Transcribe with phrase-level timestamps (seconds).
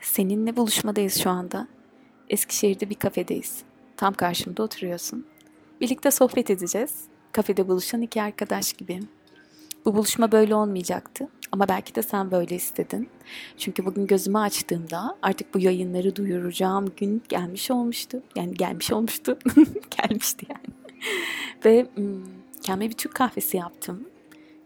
[0.00, 1.68] Seninle buluşmadayız şu anda.
[2.28, 3.62] Eskişehir'de bir kafedeyiz.
[3.96, 5.26] Tam karşımda oturuyorsun.
[5.80, 6.94] Birlikte sohbet edeceğiz.
[7.32, 9.00] Kafede buluşan iki arkadaş gibi.
[9.84, 11.28] Bu buluşma böyle olmayacaktı.
[11.52, 13.08] Ama belki de sen böyle istedin.
[13.58, 18.22] Çünkü bugün gözümü açtığımda artık bu yayınları duyuracağım gün gelmiş olmuştu.
[18.36, 19.38] Yani gelmiş olmuştu.
[19.98, 20.76] Gelmişti yani.
[21.64, 22.24] Ve hmm,
[22.62, 24.09] kendime bir Türk kahvesi yaptım.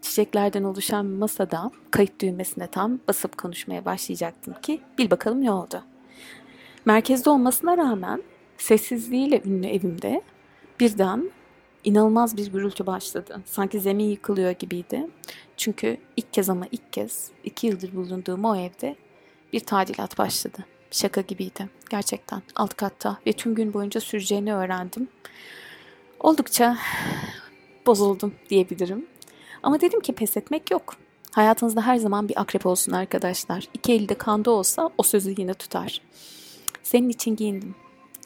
[0.05, 5.83] Çiçeklerden oluşan masada kayıt düğmesine tam basıp konuşmaya başlayacaktım ki bil bakalım ne oldu.
[6.85, 8.23] Merkezde olmasına rağmen
[8.57, 10.21] sessizliğiyle ünlü evimde
[10.79, 11.31] birden
[11.83, 13.41] inanılmaz bir gürültü başladı.
[13.45, 15.07] Sanki zemin yıkılıyor gibiydi.
[15.57, 18.95] Çünkü ilk kez ama ilk kez iki yıldır bulunduğum o evde
[19.53, 20.57] bir tadilat başladı.
[20.91, 25.07] Şaka gibiydi gerçekten alt katta ve tüm gün boyunca süreceğini öğrendim.
[26.19, 26.77] Oldukça
[27.85, 29.14] bozuldum diyebilirim.
[29.65, 30.95] Ama dedim ki pes etmek yok.
[31.31, 33.67] Hayatınızda her zaman bir akrep olsun arkadaşlar.
[33.73, 36.01] İki elde kanda olsa o sözü yine tutar.
[36.83, 37.75] Senin için giyindim.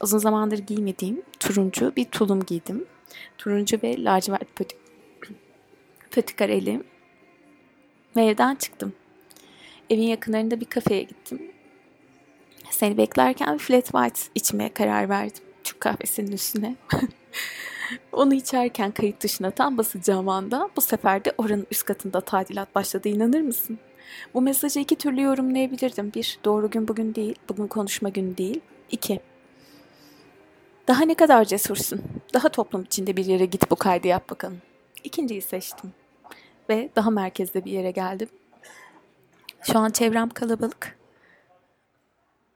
[0.02, 2.86] Uzun zamandır giymediğim turuncu bir tulum giydim.
[3.38, 4.78] Turuncu ve lacivert pötü,
[6.12, 6.84] pötikareli.
[8.16, 8.94] Ve evden çıktım.
[9.90, 11.52] Evin yakınlarında bir kafeye gittim.
[12.70, 15.44] Seni beklerken flat white içmeye karar verdim.
[15.64, 16.76] Türk kahvesinin üstüne.
[18.12, 23.10] Onu içerken kayıt dışına tam basacağım anda bu sefer de oranın üst katında tadilat başladı
[23.10, 23.80] inanır mısın?
[24.34, 26.14] Bu mesajı iki türlü yorumlayabilirdim.
[26.16, 28.62] Bir, doğru gün bugün değil, bugün konuşma günü değil.
[28.92, 29.20] İki,
[30.90, 32.02] daha ne kadar cesursun?
[32.34, 34.62] Daha toplum içinde bir yere git bu kaydı yap bakalım.
[35.04, 35.94] İkinciyi seçtim.
[36.70, 38.30] Ve daha merkezde bir yere geldim.
[39.62, 40.98] Şu an çevrem kalabalık.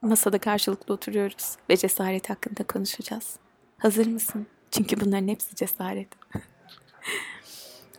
[0.02, 3.36] Masada karşılıklı oturuyoruz ve cesaret hakkında konuşacağız.
[3.78, 4.48] Hazır mısın?
[4.74, 6.08] Çünkü bunların hepsi cesaret.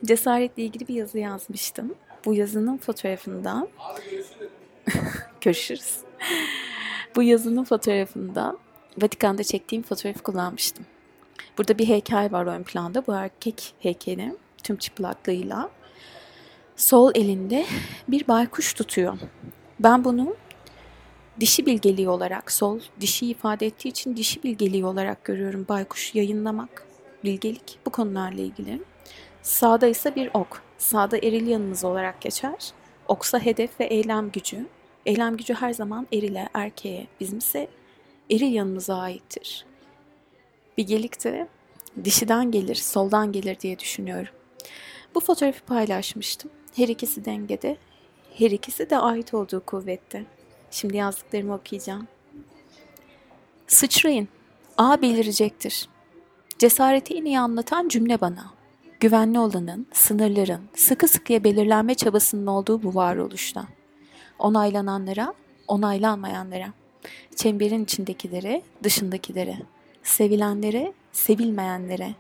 [0.05, 1.94] Cesaretle ilgili bir yazı yazmıştım.
[2.25, 3.69] Bu yazının fotoğrafında
[5.41, 5.98] görüşürüz.
[7.17, 8.56] Bu yazının fotoğrafında
[8.98, 10.86] Vatikan'da çektiğim fotoğrafı kullanmıştım.
[11.58, 13.06] Burada bir heykel var ön planda.
[13.06, 15.70] Bu erkek heykeli tüm çıplaklığıyla
[16.77, 17.67] sol elinde
[18.08, 19.18] bir baykuş tutuyor.
[19.80, 20.36] Ben bunu
[21.40, 25.67] dişi bilgeliği olarak, sol dişi ifade ettiği için dişi bilgeliği olarak görüyorum.
[25.68, 26.86] Baykuş yayınlamak,
[27.24, 28.83] bilgelik bu konularla ilgili.
[29.42, 30.62] Sağda ise bir ok.
[30.78, 32.73] Sağda eril yanımız olarak geçer.
[33.08, 34.67] Oksa hedef ve eylem gücü.
[35.06, 37.06] Eylem gücü her zaman erile, erkeğe.
[37.20, 37.68] Bizimse
[38.30, 39.67] eril yanımıza aittir.
[40.78, 41.48] Bilgelik de
[42.05, 44.34] dişiden gelir, soldan gelir diye düşünüyorum.
[45.14, 46.50] Bu fotoğrafı paylaşmıştım.
[46.77, 47.77] Her ikisi dengede,
[48.39, 50.24] her ikisi de ait olduğu kuvvette.
[50.74, 52.07] Şimdi yazdıklarımı okuyacağım.
[53.67, 54.29] Sıçrayın.
[54.79, 55.89] A belirecektir.
[56.58, 58.52] Cesareti en iyi anlatan cümle bana.
[59.01, 63.64] Güvenli olanın, sınırların, sıkı sıkıya belirlenme çabasının olduğu bu varoluşta.
[64.39, 65.35] Onaylananlara,
[65.68, 66.73] onaylanmayanlara,
[67.36, 69.56] çemberin içindekilere, dışındakilere,
[70.02, 72.14] sevilenlere, sevilmeyenlere,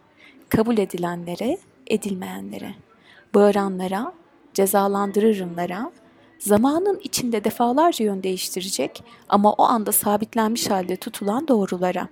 [0.48, 2.74] kabul edilenlere, edilmeyenlere,
[3.34, 4.12] bağıranlara,
[4.54, 5.92] cezalandırırımlara,
[6.38, 12.08] zamanın içinde defalarca yön değiştirecek ama o anda sabitlenmiş halde tutulan doğrulara.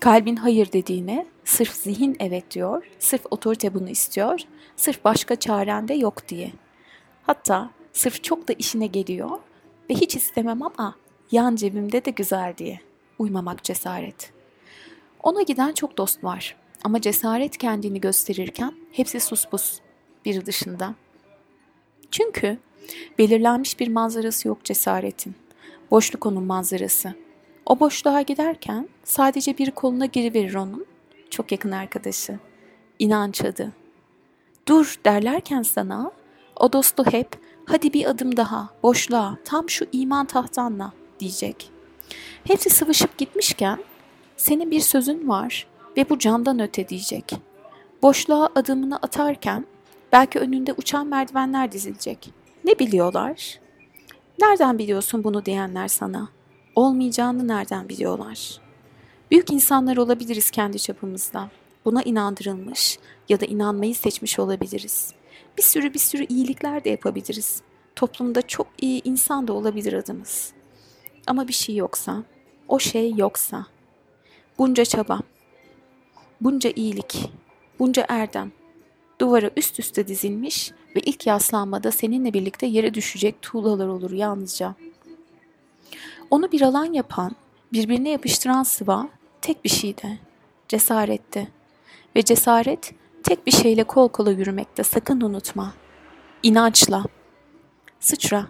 [0.00, 4.40] Kalbin hayır dediğine sırf zihin evet diyor, sırf otorite bunu istiyor,
[4.76, 6.52] sırf başka çaren de yok diye.
[7.22, 9.30] Hatta sırf çok da işine geliyor
[9.90, 10.94] ve hiç istemem ama
[11.32, 12.80] yan cebimde de güzel diye.
[13.18, 14.32] Uymamak cesaret.
[15.22, 19.78] Ona giden çok dost var ama cesaret kendini gösterirken hepsi suspus,
[20.24, 20.94] biri dışında.
[22.10, 22.58] Çünkü
[23.18, 25.34] Belirlenmiş bir manzarası yok cesaretin.
[25.90, 27.14] Boşluk onun manzarası.
[27.66, 30.86] O boşluğa giderken sadece bir koluna giriverir onun.
[31.30, 32.38] Çok yakın arkadaşı.
[32.98, 33.72] İnanç adı.
[34.68, 36.10] Dur derlerken sana
[36.56, 37.28] o dostu hep
[37.64, 41.70] hadi bir adım daha boşluğa tam şu iman tahtanla diyecek.
[42.44, 43.78] Hepsi sıvışıp gitmişken
[44.36, 45.66] senin bir sözün var
[45.96, 47.32] ve bu candan öte diyecek.
[48.02, 49.66] Boşluğa adımını atarken
[50.12, 52.32] belki önünde uçan merdivenler dizilecek.
[52.68, 53.60] Ne biliyorlar?
[54.40, 56.28] Nereden biliyorsun bunu diyenler sana?
[56.74, 58.60] Olmayacağını nereden biliyorlar?
[59.30, 61.50] Büyük insanlar olabiliriz kendi çapımızda.
[61.84, 62.98] Buna inandırılmış
[63.28, 65.12] ya da inanmayı seçmiş olabiliriz.
[65.58, 67.62] Bir sürü bir sürü iyilikler de yapabiliriz.
[67.96, 70.52] Toplumda çok iyi insan da olabilir adımız.
[71.26, 72.22] Ama bir şey yoksa,
[72.68, 73.66] o şey yoksa,
[74.58, 75.20] bunca çaba,
[76.40, 77.30] bunca iyilik,
[77.78, 78.52] bunca erdem,
[79.20, 84.74] duvara üst üste dizilmiş ve ilk yaslanmada seninle birlikte yere düşecek tuğlalar olur yalnızca.
[86.30, 87.36] Onu bir alan yapan,
[87.72, 89.08] birbirine yapıştıran sıva
[89.40, 90.18] tek bir şeydi,
[90.68, 91.48] cesaretti.
[92.16, 95.74] Ve cesaret tek bir şeyle kol kola yürümekte sakın unutma.
[96.42, 97.04] İnançla.
[98.00, 98.46] Sıçra.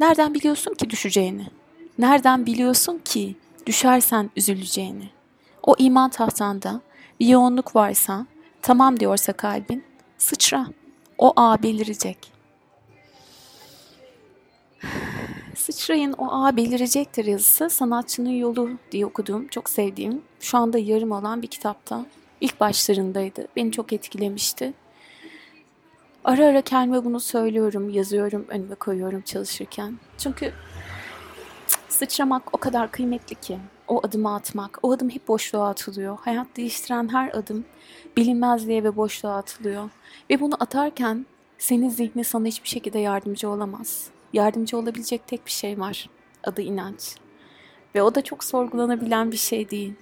[0.00, 1.46] Nereden biliyorsun ki düşeceğini?
[1.98, 3.36] Nereden biliyorsun ki
[3.66, 5.10] düşersen üzüleceğini?
[5.62, 6.80] O iman tahtanda
[7.20, 8.26] bir yoğunluk varsa,
[8.62, 9.84] tamam diyorsa kalbin,
[10.18, 10.66] sıçra.
[11.18, 12.32] O ağ belirecek.
[15.54, 21.42] Sıçrayın o ağ belirecektir yazısı sanatçının yolu diye okuduğum, çok sevdiğim, şu anda yarım olan
[21.42, 22.06] bir kitapta.
[22.40, 23.48] İlk başlarındaydı.
[23.56, 24.72] Beni çok etkilemişti.
[26.24, 29.98] Ara ara kendime bunu söylüyorum, yazıyorum, önüme koyuyorum çalışırken.
[30.18, 30.52] Çünkü
[31.88, 33.58] sıçramak o kadar kıymetli ki.
[33.88, 36.18] O adımı atmak, o adım hep boşluğa atılıyor.
[36.20, 37.64] Hayat değiştiren her adım
[38.16, 39.90] bilinmezliğe ve boşluğa atılıyor.
[40.30, 41.26] Ve bunu atarken
[41.58, 44.06] senin zihni sana hiçbir şekilde yardımcı olamaz.
[44.32, 46.10] Yardımcı olabilecek tek bir şey var.
[46.44, 47.16] Adı inanç.
[47.94, 49.94] Ve o da çok sorgulanabilen bir şey değil.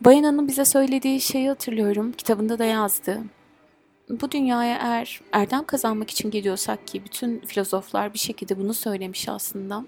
[0.00, 2.12] Bayana'nın bize söylediği şeyi hatırlıyorum.
[2.12, 3.20] Kitabında da yazdı.
[4.10, 9.84] Bu dünyaya eğer erdem kazanmak için geliyorsak ki bütün filozoflar bir şekilde bunu söylemiş aslında.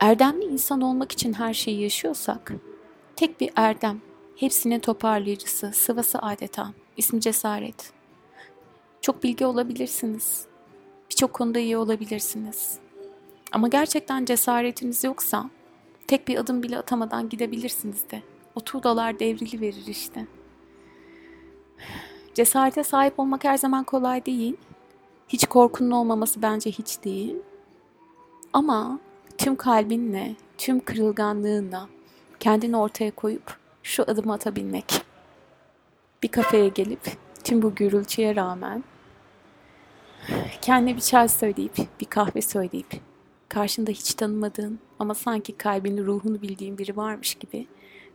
[0.00, 2.52] Erdemli insan olmak için her şeyi yaşıyorsak
[3.16, 4.00] tek bir erdem,
[4.36, 7.92] hepsinin toparlayıcısı, sıvası adeta, ismi cesaret.
[9.00, 10.46] Çok bilgi olabilirsiniz.
[11.10, 12.78] Birçok konuda iyi olabilirsiniz.
[13.52, 15.50] Ama gerçekten cesaretiniz yoksa
[16.06, 18.22] tek bir adım bile atamadan gidebilirsiniz de.
[18.54, 20.26] O tuğdalar devrili verir işte.
[22.34, 24.56] Cesarete sahip olmak her zaman kolay değil.
[25.28, 27.36] Hiç korkunun olmaması bence hiç değil.
[28.52, 29.00] Ama
[29.40, 31.88] tüm kalbinle, tüm kırılganlığınla
[32.40, 35.02] kendini ortaya koyup şu adımı atabilmek.
[36.22, 37.00] Bir kafeye gelip
[37.44, 38.84] tüm bu gürültüye rağmen
[40.62, 43.00] kendine bir çay söyleyip, bir kahve söyleyip
[43.48, 47.66] karşında hiç tanımadığın ama sanki kalbini, ruhunu bildiğin biri varmış gibi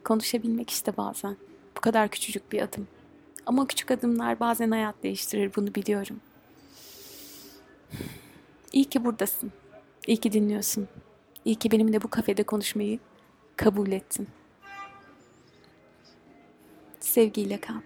[0.03, 1.37] konuşabilmek işte bazen.
[1.77, 2.87] Bu kadar küçücük bir adım.
[3.45, 6.21] Ama küçük adımlar bazen hayat değiştirir bunu biliyorum.
[8.73, 9.51] İyi ki buradasın.
[10.07, 10.87] İyi ki dinliyorsun.
[11.45, 12.99] İyi ki benimle bu kafede konuşmayı
[13.55, 14.27] kabul ettin.
[16.99, 17.81] Sevgiyle kal.